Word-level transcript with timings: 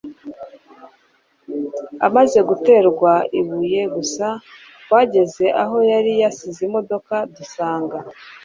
amaze 2.07 2.39
guterwa 2.49 3.13
ibuye 3.39 3.81
gusa 3.95 4.25
twageze 4.83 5.45
aho 5.63 5.77
yari 5.91 6.11
yasize 6.21 6.59
imodoka 6.69 7.13
dusanga 7.35 7.97